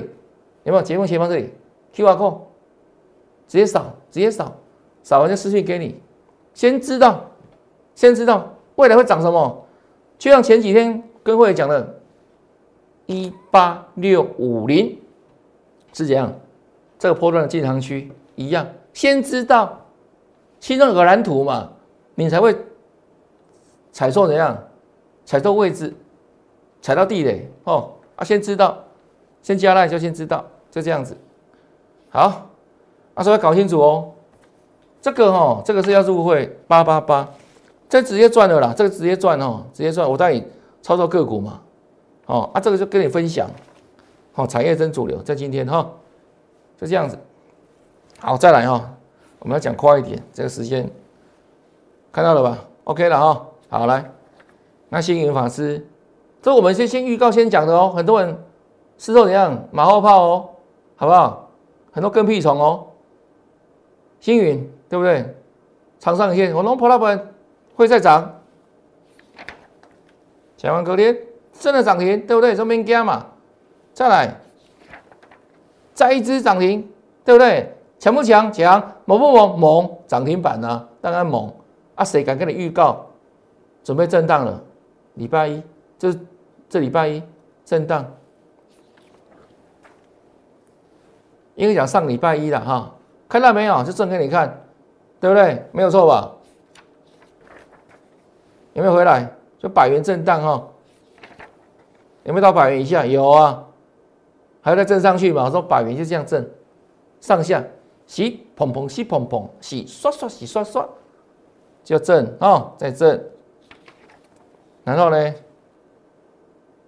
[0.64, 1.54] 有没有节目前方这里
[1.94, 2.38] QR code，
[3.46, 4.56] 直接扫，直接扫，
[5.04, 6.02] 扫完就私讯给你。
[6.54, 7.30] 先知道，
[7.94, 9.65] 先知道未来会涨什么，
[10.18, 12.00] 就像前几天跟会员讲的，
[13.06, 14.98] 一八六五零
[15.92, 16.32] 是怎样，
[16.98, 19.86] 这个波段的进场区一样，先知道，
[20.60, 21.70] 心中有个蓝图嘛，
[22.14, 22.56] 你才会
[23.92, 24.56] 踩错怎样，
[25.24, 25.94] 踩错位置，
[26.80, 27.50] 踩到地雷。
[27.64, 28.82] 哦啊，先知道，
[29.42, 31.16] 先加赖就先知道，就这样子，
[32.08, 32.48] 好，
[33.14, 34.12] 啊，所以搞清楚哦。
[35.02, 37.28] 这个哈，这个是要入会八八八，
[37.88, 40.10] 这直接赚了啦，这个直接赚哦，直接赚。
[40.10, 40.44] 我带你
[40.82, 41.60] 操作个股嘛，
[42.26, 43.48] 哦啊，这个就跟你分享，
[44.32, 45.88] 好，产业真主流在今天哈，
[46.76, 47.18] 就这样子。
[48.20, 48.92] 好，再来哈，
[49.38, 50.90] 我们要讲快一点，这个时间
[52.12, 54.10] 看到了吧？OK 了哈，好来，
[54.88, 55.86] 那星云法师，
[56.42, 58.36] 这我们先先预告先讲的哦，很多人
[58.98, 60.50] 事后怎样马后炮哦，
[60.96, 61.50] 好不好？
[61.92, 62.86] 很多跟屁虫哦，
[64.20, 64.70] 星云。
[64.88, 65.34] 对不对？
[65.98, 67.34] 长上线，我龙破老板
[67.76, 68.40] 会再涨。
[70.56, 71.16] 讲完隔天
[71.52, 72.56] 真的涨停，对不对？
[72.56, 73.26] 这边加嘛，
[73.92, 74.34] 再来，
[75.92, 76.90] 再一只涨停，
[77.24, 77.72] 对不对？
[77.98, 78.50] 强不强？
[78.52, 79.58] 强，猛不猛？
[79.58, 80.88] 猛，涨停板呢？
[81.00, 81.52] 当然猛
[81.94, 82.04] 啊！
[82.04, 83.06] 谁敢跟你预告？
[83.84, 84.62] 准备震荡了，
[85.14, 85.62] 礼拜一，
[85.98, 86.14] 这
[86.68, 87.22] 这礼拜一
[87.64, 88.04] 震荡，
[91.54, 92.94] 应该讲上礼拜一了哈，
[93.28, 93.84] 看到没有？
[93.84, 94.62] 就正给你看。
[95.18, 95.64] 对不对？
[95.72, 96.35] 没有错吧？
[98.76, 99.26] 有没有回来？
[99.58, 100.68] 就百元震荡哈，
[102.24, 103.06] 有没有到百元以下？
[103.06, 103.64] 有啊，
[104.60, 105.46] 还要再震上去嘛？
[105.46, 106.48] 我说百元就这样震，
[107.20, 107.64] 上下。
[108.06, 110.88] 洗砰砰洗砰砰洗刷刷洗刷刷，
[111.82, 113.30] 就震啊，再震，
[114.84, 115.34] 然后呢，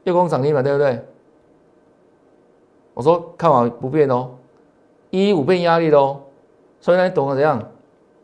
[0.04, 1.04] 又攻涨停板，对不对？
[2.94, 4.30] 我说看完不变哦，
[5.10, 6.20] 一五变压力喽，
[6.80, 7.68] 所以呢，懂了怎样？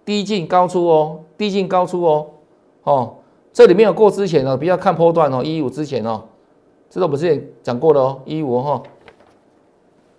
[0.05, 2.31] 低进高出哦，低进高出哦，
[2.85, 3.17] 哦，
[3.55, 6.25] 这里没有过之前哦，不要看波段哦，一五之前哦，
[6.91, 8.83] 这是我们之前讲过的哦，一五哈。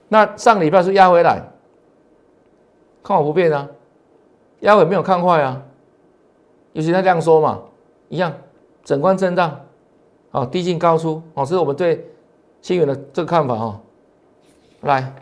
[0.07, 1.43] 那上礼拜是压回来，
[3.03, 3.67] 看好不变啊，
[4.61, 5.61] 压回没有看坏啊，
[6.71, 7.59] 尤其他这样说嘛，
[8.07, 8.31] 一样，
[8.85, 9.59] 整关震荡，
[10.31, 12.09] 哦，低进高出，哦，这是我们对
[12.61, 13.81] 新源的这个看法哈。
[14.79, 15.13] 来，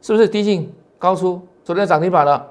[0.00, 1.38] 是不是低进高出？
[1.64, 2.50] 昨天涨停板了，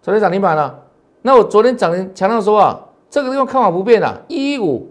[0.00, 0.82] 昨天涨停板了。
[1.20, 2.80] 那我昨天涨停强调说啊，
[3.14, 4.88] 这个地方看法不变啊，一五，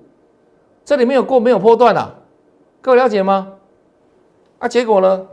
[0.85, 2.15] 这里没有过，没有破断啊，
[2.79, 3.49] 各位了解吗？
[4.59, 5.27] 啊，结果呢？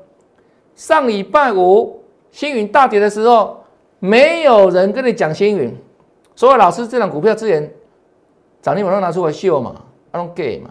[0.74, 3.62] 上礼拜五星云大跌的时候，
[4.00, 5.72] 没有人跟你讲星云，
[6.34, 7.72] 所有老师这档股票之前
[8.60, 9.76] 涨停板都拿出来秀嘛
[10.10, 10.70] ，，I don't gay 嘛。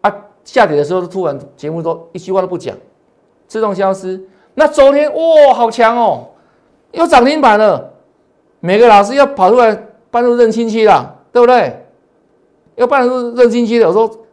[0.00, 2.74] 啊，下跌的时候突然节目都一句话都不讲，
[3.46, 4.18] 自动消失。
[4.54, 6.28] 那昨天哇，好强哦，
[6.92, 7.92] 又涨停板了，
[8.60, 9.78] 每个老师要跑出来
[10.10, 11.84] 搬入认亲戚了，对不对？
[12.76, 14.26] 要搬入认亲戚的，我说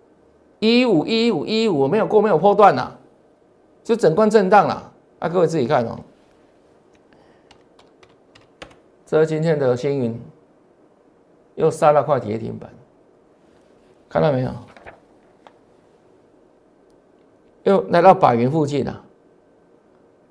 [0.60, 2.96] 一五一五一五没有过，没有破断呐。
[3.84, 4.89] 就整关震荡了，
[5.20, 6.00] 啊，各位自己看哦。
[9.06, 10.18] 这是今天的星云，
[11.56, 12.70] 又杀了块跌停板，
[14.08, 14.52] 看到没有？
[17.63, 19.04] 又来到百元附近了。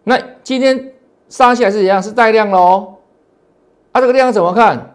[0.05, 0.95] 那今天
[1.29, 2.95] 杀起来是一样，是带量喽。
[3.93, 4.89] 啊，这个量怎么看？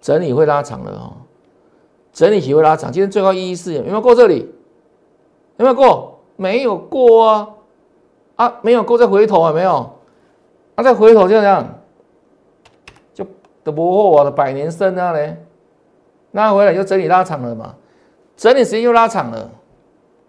[0.00, 1.12] 整理会拉长了哦，
[2.12, 2.90] 整理期会拉长。
[2.90, 4.52] 今天最高一一四，有没有过这里？
[5.56, 6.18] 有没有过？
[6.36, 7.48] 没有过啊，
[8.36, 9.90] 啊，没有过再回头啊，没有，
[10.74, 11.78] 啊，再回头就这样，
[13.12, 13.26] 就
[13.62, 15.36] 都不惑我的百年身啊嘞，
[16.30, 17.74] 拉回来就整理拉长了嘛，
[18.38, 19.50] 整理时间又拉长了，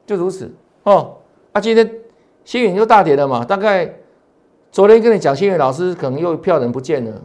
[0.05, 0.53] 就如此
[0.83, 1.15] 哦。
[1.53, 1.89] 啊，今天
[2.43, 3.89] 新远又大跌了嘛，大概
[4.69, 7.21] 昨天跟你讲，新远老师可能又票人不见了，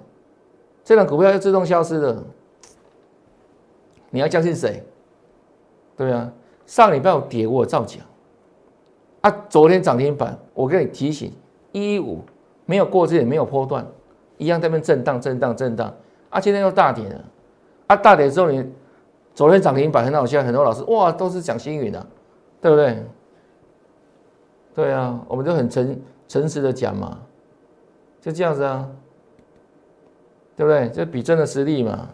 [0.87, 2.23] 这张股票又自动消失了，
[4.11, 4.85] 你要相信谁？
[5.97, 6.33] 对啊，
[6.65, 8.01] 上礼拜有跌我照讲。
[9.21, 11.33] 啊，昨天涨停板，我跟你提醒，
[11.73, 12.21] 一五
[12.67, 13.85] 没有过这里没有波段，
[14.39, 15.93] 一样在那边震荡震荡震荡。
[16.31, 17.25] 啊，今天又大跌了，
[17.89, 18.65] 啊，大跌之后你
[19.35, 22.07] 昨天涨停板很好笑，很多老师哇都是讲星云的，
[22.61, 23.05] 对不对？
[24.73, 27.19] 对啊，我们就很诚诚实的讲嘛，
[28.21, 28.89] 就这样子啊，
[30.57, 30.89] 对不对？
[30.89, 32.09] 就比真的实力嘛。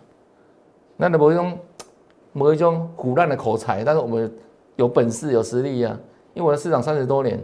[0.97, 1.59] 那某一种
[2.35, 4.33] 某一种胡乱的口才，但是我们
[4.77, 5.97] 有本事有实力呀。
[6.35, 7.39] 因为我的市场三十多年，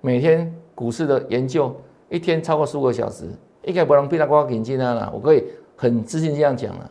[0.00, 1.74] 每天股市的研究
[2.08, 3.24] 一天超过十五个小时，
[3.62, 5.44] 应该不能被他挂眼镜啊我可以
[5.76, 6.90] 很自信这样讲了，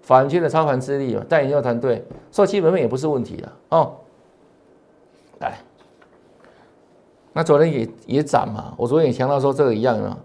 [0.00, 3.92] 反圈的操盘之力嘛，带研究团队，所以基本面也不是问题了哦。
[5.40, 5.58] 来，
[7.34, 10.16] 那昨天也也涨嘛，我昨天也强调说这个一样啊，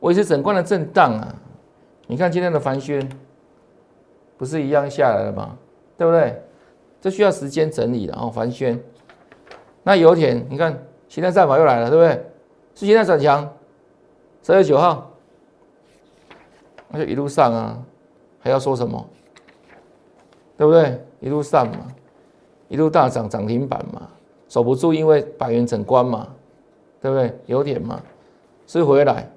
[0.00, 1.34] 维持整贯的震荡啊。
[2.06, 3.08] 你看今天的凡轩，
[4.36, 5.56] 不是一样下来了吗？
[5.96, 6.42] 对不对？
[7.00, 8.78] 这需要时间整理的哦，凡轩。
[9.82, 10.76] 那油田，你看，
[11.08, 12.24] 现在战法又来了，对不对？
[12.74, 13.48] 是现在转强，
[14.42, 15.10] 十月九号，
[16.88, 17.82] 那就一路上啊，
[18.40, 19.08] 还要说什么？
[20.56, 21.00] 对不对？
[21.20, 21.86] 一路上嘛，
[22.68, 24.08] 一路大涨，涨停板嘛，
[24.48, 26.28] 守不住，因为百元整关嘛，
[27.00, 27.32] 对不对？
[27.46, 28.02] 油田嘛，
[28.66, 29.30] 是回来，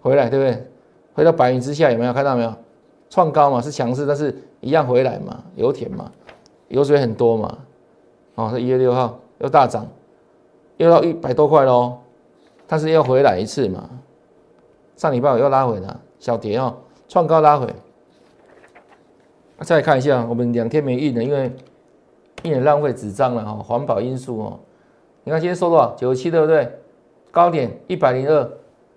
[0.00, 0.66] 回来，对不对？
[1.14, 2.52] 回到白云之下，有没有看到没有？
[3.08, 6.10] 创高嘛，是强势，但是一样回来嘛，油田嘛，
[6.68, 7.58] 油水很多嘛，
[8.34, 9.18] 哦，是一月六号。
[9.38, 9.86] 又大涨，
[10.76, 11.98] 又到一百多块喽，
[12.68, 13.90] 但是要回来一次嘛？
[14.96, 16.72] 上礼拜我又拉回了，小跌哦，
[17.08, 17.66] 创高拉回。
[19.58, 21.52] 再看一下，我们两天没印了，因为
[22.44, 24.60] 印了浪费纸张了哈，环保因素哦。
[25.24, 25.94] 你看今天收多少？
[25.96, 26.70] 九十七对不对？
[27.32, 28.50] 高点一百零二，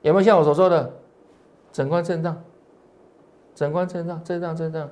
[0.03, 0.89] 有没有像我所说的
[1.77, 2.35] 整关震荡？
[3.53, 4.89] 整关震荡，震荡，震荡。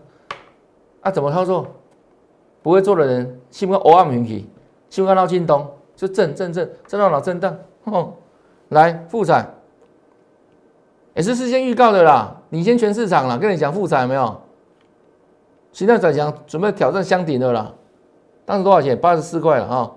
[1.01, 1.65] 啊，怎么操作？
[2.61, 3.81] 不会做的人，信不信？
[3.81, 4.47] 偶尔运气。
[4.87, 8.13] 就看到京东，就震震震震到老震荡，哦，
[8.69, 9.51] 来复产，
[11.15, 14.39] 也是事先预告的啦，领先全市场了，跟你讲复产没有？
[15.71, 17.73] 现在转强，准备挑战箱顶的啦，
[18.45, 18.95] 当时多少钱？
[18.95, 19.91] 八十四块了啊，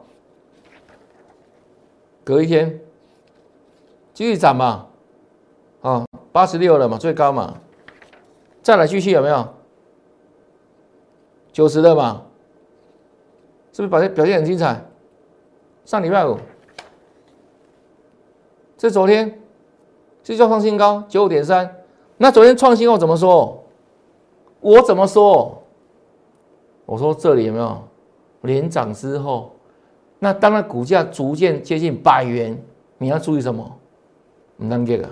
[2.25, 2.81] 隔一天
[4.15, 4.87] 继续涨嘛，
[5.81, 7.61] 啊，八十六了嘛，最高嘛，
[8.63, 9.49] 再来继续有没有？
[11.53, 12.23] 九十了嘛？
[13.73, 14.85] 是不是表现表现很精彩？
[15.85, 16.37] 上礼拜五，
[18.77, 19.41] 这昨天
[20.23, 21.77] 这叫创新高九五点三。
[22.17, 23.65] 那昨天创新后怎么说？
[24.61, 25.63] 我怎么说？
[26.85, 27.81] 我说这里有没有
[28.41, 29.53] 连涨之后？
[30.19, 32.61] 那当然股价逐渐接近百元，
[32.99, 33.79] 你要注意什么？
[34.57, 35.11] 唔能给啊！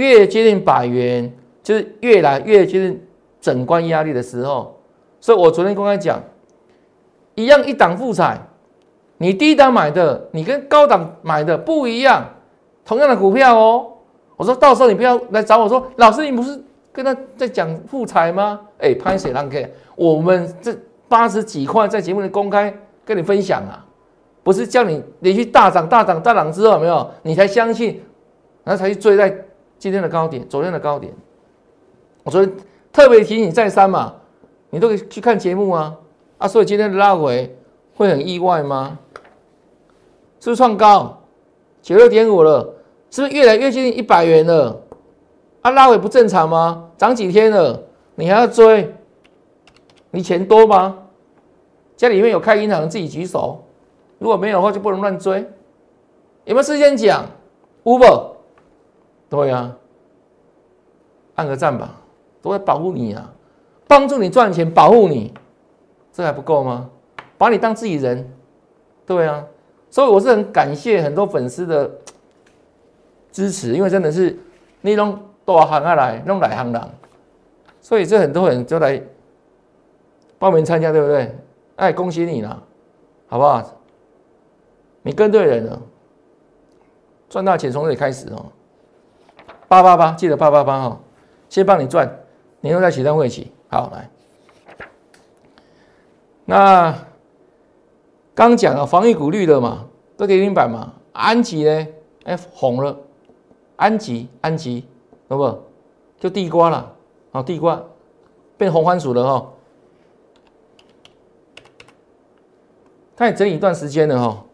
[0.00, 1.30] 越接近百元，
[1.62, 3.06] 就是越来越接近
[3.38, 4.74] 整关压力的时候。
[5.20, 6.18] 所以我昨天公开讲，
[7.34, 8.40] 一样一档复彩，
[9.18, 12.26] 你低档买的，你跟高档买的不一样，
[12.82, 13.86] 同样的股票哦。
[14.38, 16.58] 我说到时候你不要来找我说，老师你不是
[16.90, 18.58] 跟他在讲复彩吗？
[18.78, 20.74] 哎，潘水浪 K，我们这
[21.08, 23.84] 八十几块在节目里公开跟你分享啊，
[24.42, 28.00] 不是叫你连续大涨大涨大涨之后有没有，你才相信，
[28.64, 29.28] 然后才去追在
[29.80, 31.10] 今天的高点，昨天的高点。
[32.22, 32.54] 我昨天
[32.92, 34.14] 特别提醒再三嘛。
[34.68, 35.96] 你都可以去看节目啊，
[36.38, 37.56] 啊，所以今天的拉回
[37.96, 38.98] 会很意外吗？
[40.38, 41.22] 是不是创高
[41.82, 42.74] 九六点五了？
[43.10, 44.80] 是不是越来越接近一百元了？
[45.62, 46.90] 啊，拉回不正常吗？
[46.96, 47.82] 涨几天了，
[48.14, 48.94] 你还要追？
[50.10, 50.98] 你钱多吗？
[51.96, 53.64] 家里面有开银行自己举手，
[54.18, 55.38] 如果没有的话就不能乱追。
[56.44, 57.24] 有没有事先讲
[57.82, 58.34] ？Uber，
[59.30, 59.74] 对呀，
[61.36, 61.94] 按个赞吧，
[62.42, 63.32] 都会保护你啊。
[63.86, 65.32] 帮助你赚钱，保护你，
[66.12, 66.90] 这还不够吗？
[67.38, 68.28] 把你当自己人，
[69.06, 69.46] 对啊，
[69.88, 71.90] 所以我是很感谢很多粉丝的
[73.32, 74.38] 支持，因为真的是
[74.80, 76.82] 你弄多行啊来，弄来行人，
[77.80, 79.00] 所以这很多人就来
[80.38, 81.34] 报名参加，对不对？
[81.76, 82.62] 哎，恭喜你了，
[83.28, 83.76] 好不好？
[85.02, 85.80] 你跟对人了，
[87.28, 88.46] 赚大钱从这里开始哦。
[89.70, 91.00] 八八八，记得八八八哈，
[91.48, 92.18] 先帮你赚，
[92.60, 93.52] 你又在启动会起。
[93.68, 94.10] 好，来，
[96.44, 96.92] 那
[98.34, 101.86] 刚讲了防御股绿的嘛，都跌停板嘛，安吉呢？
[102.24, 102.98] 哎，红了，
[103.76, 104.84] 安吉，安吉，
[105.28, 105.62] 懂不？
[106.18, 106.92] 就地瓜了，
[107.30, 107.80] 好，地瓜
[108.58, 109.52] 变红番薯了哈。
[113.14, 114.44] 它也整理一段时间了哈。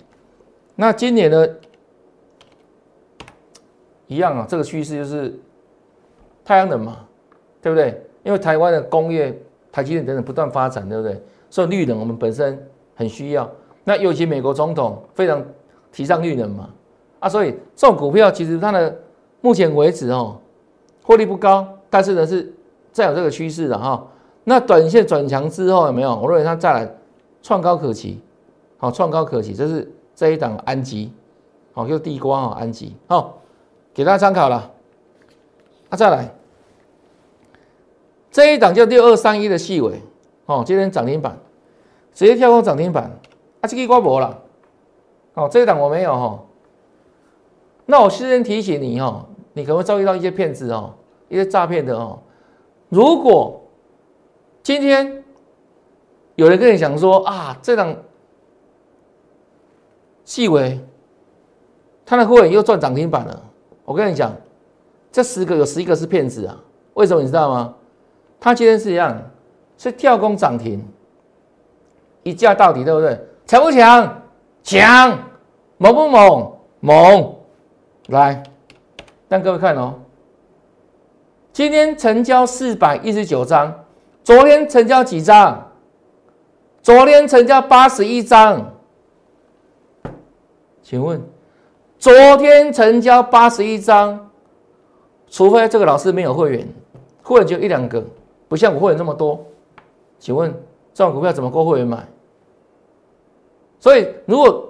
[0.75, 1.49] 那今年呢，
[4.07, 5.39] 一样啊，这个趋势就是
[6.45, 6.99] 太阳能嘛，
[7.61, 8.03] 对不对？
[8.23, 9.37] 因为台湾的工业、
[9.71, 11.23] 台积电等等不断发展，对不对？
[11.49, 12.61] 所以绿能我们本身
[12.95, 13.49] 很需要。
[13.85, 15.45] 那尤其美国总统非常
[15.93, 16.69] 提倡绿能嘛，
[17.21, 18.95] 啊，所以这种股票其实它的
[19.41, 20.37] 目前为止哦，
[21.05, 22.53] 获利不高，但是呢是
[22.91, 24.07] 再有这个趋势的哈。
[24.43, 26.17] 那短线转强之后有没有？
[26.17, 26.95] 我认为它再来
[27.43, 28.21] 创高可期，
[28.77, 31.13] 好，创高可期，这是这一档安吉，
[31.73, 33.39] 好，就地瓜哈，安吉，好，
[33.97, 34.71] 给大家参考了。
[35.89, 36.31] 啊，再来。
[38.31, 40.03] 这一档叫六二三一的细尾，
[40.45, 41.39] 哦，今天涨停板，
[42.13, 43.05] 直接跳空涨停板，
[43.63, 44.43] 啊，这个挂博了，
[45.33, 46.45] 哦，这一档我没有哈，
[47.87, 50.93] 那我事先提醒你哈，你可能会遭遇到一些骗子哦，
[51.31, 52.19] 一些诈骗的哦，
[52.91, 53.63] 如果
[54.63, 55.25] 今天
[56.35, 57.97] 有人跟你讲说啊，这档
[60.27, 60.79] 细尾，
[62.05, 63.46] 他的会员又赚涨停板了，
[63.87, 64.31] 我跟你讲，
[65.11, 66.61] 这十个有十一个是骗子啊，
[66.95, 67.75] 为什么你知道吗？
[68.39, 69.17] 它今天是一样，
[69.79, 70.85] 是跳空涨停，
[72.23, 73.19] 一价到底，对不对？
[73.47, 74.23] 强不强？
[74.63, 75.19] 强，
[75.79, 76.53] 猛不猛？
[76.81, 77.37] 猛！
[78.09, 78.43] 来，
[79.29, 79.95] 让各位看哦。
[81.53, 83.73] 今天成交四百一十九张，
[84.23, 85.71] 昨天成交几张？
[86.83, 88.75] 昨天成交八十一张。
[90.83, 91.21] 请问，
[91.99, 94.31] 昨天成交八十一张，
[95.29, 96.69] 除非这个老师没有会员，
[97.23, 98.03] 会员就一两个。
[98.49, 99.45] 不像我会员这么多，
[100.19, 100.53] 请问
[100.95, 102.07] 这种股票怎么够会员买？
[103.81, 104.69] 所以如果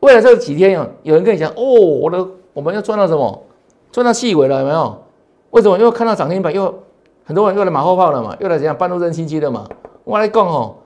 [0.00, 3.42] 未来这几天有有人跟你讲哦，我的我们要赚到什么？
[3.90, 5.02] 赚到细尾了有没有？
[5.50, 5.76] 为什么？
[5.76, 6.72] 因为看到涨停板又
[7.24, 9.66] 很多人又来马后炮了嘛，又来怎样半路认新机了嘛？
[10.04, 10.76] 我来讲哦，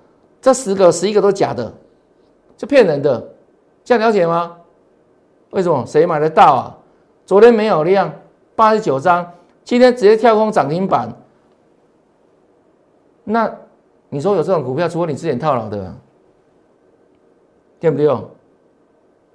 [0.40, 1.70] 这十个十一个都假的，
[2.56, 3.28] 是骗人的，
[3.84, 4.56] 这样了解吗？
[5.54, 5.86] 为什么？
[5.86, 6.76] 谁买得到啊？
[7.24, 8.12] 昨天没有量，
[8.56, 11.08] 八十九张，今天直接跳空涨停板。
[13.22, 13.50] 那
[14.08, 15.94] 你说有这种股票，除非你之前套牢的，
[17.78, 18.08] 对不对？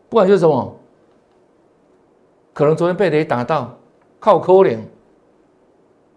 [0.10, 0.76] 不管就是什么，
[2.54, 3.74] 可能昨天被雷打到，
[4.20, 4.86] 靠抠脸。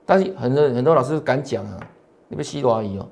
[0.04, 1.78] 但是很多很多老师敢讲啊，
[2.26, 3.06] 你别西多阿姨哦。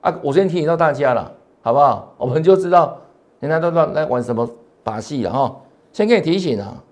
[0.00, 1.32] 啊，我先提醒到大家了，
[1.62, 2.12] 好不好？
[2.18, 2.98] 我们就知道
[3.38, 4.50] 人家都在在玩什么
[4.82, 5.56] 把戏了哈。
[5.92, 6.82] 先给你提醒啊，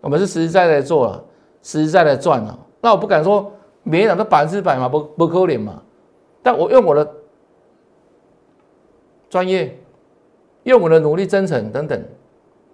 [0.00, 1.24] 我们是实实在在做了，
[1.62, 2.58] 实实在在赚了。
[2.80, 3.52] 那我不敢说
[3.82, 5.82] 每一档都百分之百嘛，不不抠脸嘛。
[6.42, 7.08] 但我用我的
[9.30, 9.78] 专业，
[10.64, 12.04] 用我的努力、真诚等等，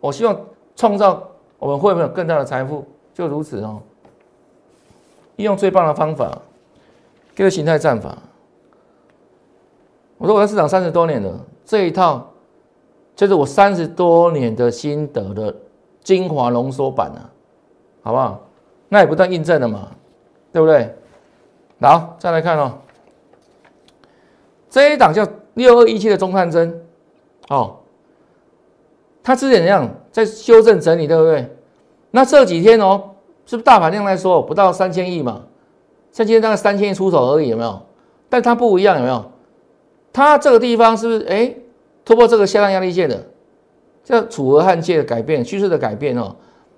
[0.01, 0.41] 我希望
[0.75, 1.29] 创造
[1.59, 2.87] 我们会不会有更大的财富？
[3.13, 3.83] 就如此哦。
[5.37, 6.39] 用最棒的方法，
[7.35, 8.17] 这个形态战法。
[10.17, 12.29] 我说我在市场三十多年了，这一套
[13.19, 15.53] 就是我三十多年的心得的
[16.05, 17.27] 精华浓缩版啊，
[18.01, 18.41] 好不好？
[18.89, 19.89] 那也不断印证了嘛，
[20.53, 20.95] 对不对？
[21.81, 22.75] 好，再来看哦，
[24.71, 26.81] 这一档叫六二一七的中探针，
[27.49, 27.79] 哦，
[29.25, 31.53] 它之前怎样在修正整理，对不对？
[32.13, 33.03] 那这几天哦，
[33.47, 35.43] 是不是大盘量来说不到三千亿嘛？
[36.13, 37.83] 像今天大概三千亿出头而已，有没有？
[38.29, 39.25] 但它不一样，有没有？
[40.13, 41.53] 它这个地方是不是哎
[42.09, 43.23] 突破这个下降压力线的？
[44.03, 46.35] 叫楚河汉界的改变，趋势的改变哦。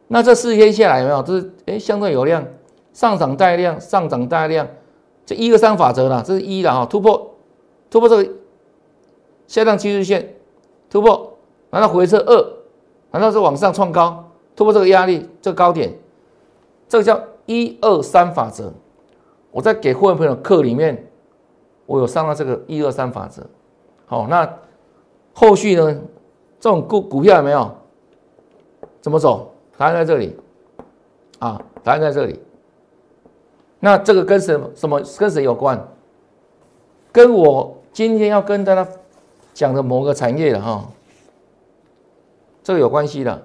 [0.09, 1.23] 那这四天下来有没有？
[1.23, 2.45] 这是哎相对有量，
[2.93, 4.67] 上涨带量，上涨带量，
[5.25, 6.85] 这一二三法则啦，这是一的哈。
[6.85, 7.37] 突破
[7.89, 8.29] 突破这个
[9.47, 10.35] 下降趋势线，
[10.91, 11.39] 突破，
[11.71, 12.53] 难道回撤二？
[13.13, 14.33] 难道是往上创高？
[14.57, 15.97] 突破这个压力，这个高点，
[16.89, 18.73] 这个叫一二三法则。
[19.53, 21.07] 我在给会员朋友课里面，
[21.87, 23.47] 我有上到这个一二三法则。
[24.07, 24.53] 好，那
[25.33, 26.01] 后续呢？
[26.59, 27.75] 这种股股票有没有？
[29.01, 29.51] 怎么走？
[29.79, 30.37] 答案在这里，
[31.39, 32.39] 啊，答案在这里。
[33.79, 35.83] 那这个跟什么什么跟谁有关？
[37.11, 38.87] 跟我今天要跟大家
[39.55, 40.87] 讲的某个产业的哈，
[42.63, 43.43] 这个有关系的。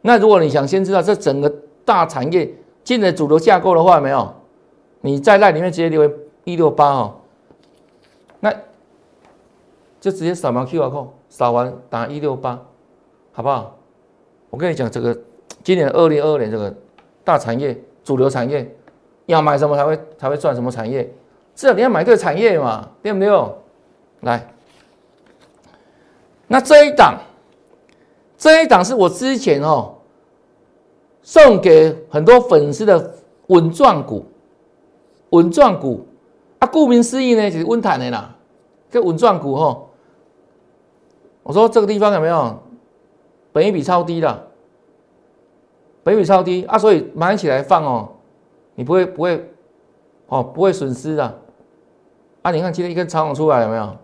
[0.00, 1.48] 那如果你想先知道这整个
[1.84, 2.52] 大产业
[2.82, 4.34] 进了主流架构的话，没有？
[5.02, 6.10] 你在那里面直接留
[6.42, 7.14] 一六八哦，
[8.40, 8.52] 那
[10.02, 11.08] 就直接扫描 Q R code。
[11.28, 12.60] 扫完打一六八，
[13.30, 13.78] 好不好？
[14.50, 15.16] 我跟你讲，这个
[15.64, 16.74] 今年二零二二年这个
[17.24, 18.70] 大产业、主流产业，
[19.24, 21.10] 要买什么才会才会赚什么产业？
[21.54, 23.30] 至少你要买对产业嘛，对不对？
[24.20, 24.52] 来，
[26.48, 27.18] 那这一档，
[28.36, 29.94] 这一档是我之前哦
[31.22, 33.14] 送给很多粉丝的
[33.46, 34.26] 稳赚股，
[35.30, 36.06] 稳赚股
[36.58, 38.36] 啊，顾名思义呢，就是稳坦的啦，
[38.90, 39.88] 这稳赚股哦。
[41.42, 42.62] 我说这个地方有没有，
[43.52, 44.46] 本益比超低的，
[46.04, 48.08] 本益比超低啊，所以买起来放哦，
[48.74, 49.50] 你不会不会，
[50.28, 51.38] 哦不会损失的，
[52.42, 53.96] 啊，你看今天一根长虹出来有没有？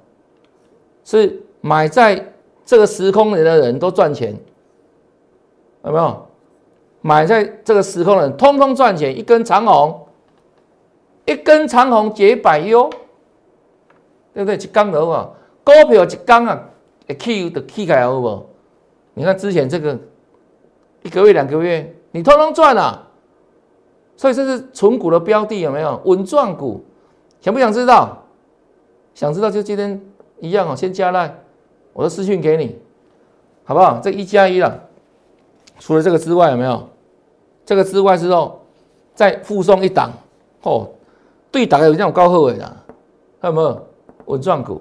[1.04, 2.32] 是买在
[2.64, 4.36] 这个时空里的人都赚钱，
[5.84, 6.26] 有没有？
[7.00, 10.06] 买在这个时空的人通通赚钱，一根长虹，
[11.24, 12.90] 一根长虹解百忧，
[14.34, 14.56] 对不对？
[14.56, 15.30] 一缸的话，
[15.62, 16.64] 股票一缸啊。
[17.14, 18.46] Q 的 K 开好不？
[19.14, 19.98] 你看之前这个
[21.02, 23.08] 一个月两个月，你通通赚了，
[24.16, 26.00] 所以这是纯股的标的有没有？
[26.04, 26.84] 稳赚股，
[27.40, 28.24] 想不想知道？
[29.14, 30.00] 想知道就今天
[30.38, 31.34] 一样哦，先加来，
[31.92, 32.78] 我的私讯给你，
[33.64, 33.98] 好不好？
[34.00, 34.80] 这一加一了，
[35.80, 36.88] 除了这个之外有没有？
[37.66, 38.60] 这个之外之后
[39.14, 40.10] 再附送一档
[40.62, 40.88] 哦，
[41.50, 42.76] 对，大概有这种高后尾的，
[43.42, 43.86] 有没有？
[44.26, 44.80] 稳赚股。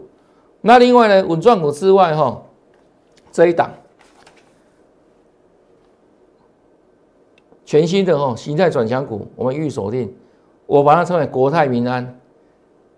[0.68, 2.41] 那另外呢，稳赚股之外，哈，
[3.32, 3.72] 这一档
[7.63, 10.13] 全新的哈形态转强股，我们预锁定，
[10.65, 12.20] 我把它称为国泰民安，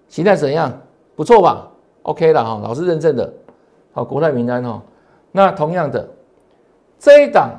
[0.08, 0.82] 形态怎样？
[1.16, 1.70] 不错吧
[2.02, 3.32] ？OK 的哈，老师认证的，
[3.92, 4.82] 好，国泰民安哈。
[5.32, 6.10] 那同样的，
[6.98, 7.52] 这一档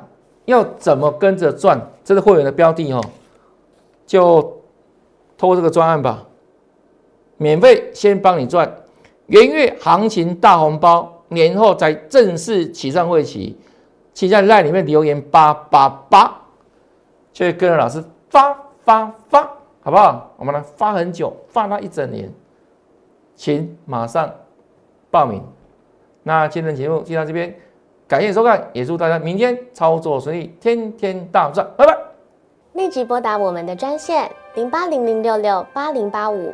[0.43, 1.79] 要怎么跟着赚？
[2.03, 2.99] 这是会员的标的哈，
[4.05, 4.41] 就
[5.37, 6.27] 透过这个专案吧，
[7.37, 8.75] 免费先帮你赚。
[9.31, 13.57] 元月行情大红包，年后再正式起上会期，
[14.13, 16.41] 请在 LINE 里面留言八八八，
[17.31, 18.53] 就跟着老师发
[18.83, 19.43] 发发，
[19.79, 20.33] 好不好？
[20.35, 22.29] 我们来发很久，发到一整年，
[23.33, 24.29] 请马上
[25.09, 25.41] 报名。
[26.23, 27.55] 那今天的节目就到这边，
[28.09, 31.97] 感谢收看，也祝大家明天操作顺利，天天大赚，拜拜。
[32.73, 36.53] 立即拨打我们的专线零八零零六六八零八五。